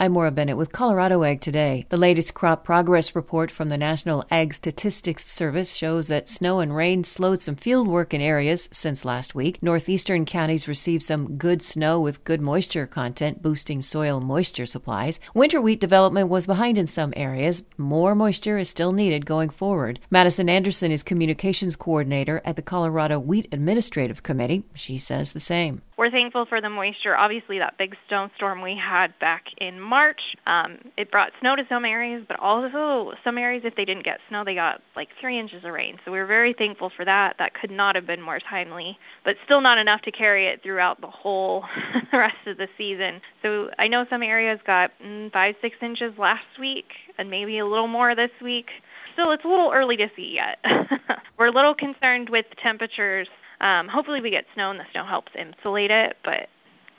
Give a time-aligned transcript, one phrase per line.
[0.00, 1.84] I'm Maura Bennett with Colorado Ag Today.
[1.88, 6.76] The latest crop progress report from the National Ag Statistics Service shows that snow and
[6.76, 9.60] rain slowed some field work in areas since last week.
[9.60, 15.18] Northeastern counties received some good snow with good moisture content, boosting soil moisture supplies.
[15.34, 17.64] Winter wheat development was behind in some areas.
[17.76, 19.98] More moisture is still needed going forward.
[20.10, 24.62] Madison Anderson is communications coordinator at the Colorado Wheat Administrative Committee.
[24.74, 25.82] She says the same.
[25.98, 27.16] We're thankful for the moisture.
[27.16, 31.84] Obviously, that big snowstorm we had back in March, um, it brought snow to some
[31.84, 35.64] areas, but also some areas, if they didn't get snow, they got like three inches
[35.64, 35.98] of rain.
[36.04, 37.38] So we are very thankful for that.
[37.38, 41.00] That could not have been more timely, but still not enough to carry it throughout
[41.00, 41.64] the whole
[42.12, 43.20] rest of the season.
[43.42, 47.66] So I know some areas got mm, five, six inches last week, and maybe a
[47.66, 48.70] little more this week.
[49.14, 50.64] Still, it's a little early to see yet.
[51.36, 53.26] We're a little concerned with temperatures
[53.60, 56.48] um, hopefully, we get snow and the snow helps insulate it, but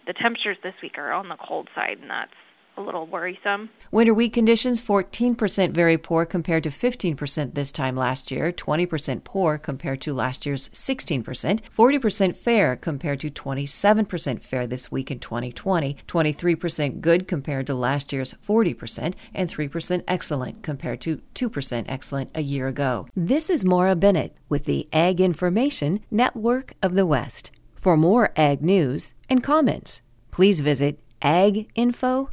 [0.07, 2.33] the temperatures this week are on the cold side, and that's
[2.77, 3.69] a little worrisome.
[3.91, 9.57] Winter wheat conditions 14% very poor compared to 15% this time last year, 20% poor
[9.57, 15.97] compared to last year's 16%, 40% fair compared to 27% fair this week in 2020,
[16.07, 22.41] 23% good compared to last year's 40%, and 3% excellent compared to 2% excellent a
[22.41, 23.07] year ago.
[23.15, 27.51] This is Maura Bennett with the Ag Information Network of the West.
[27.75, 32.29] For more ag news and comments, please visit aginfo.com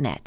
[0.00, 0.26] net.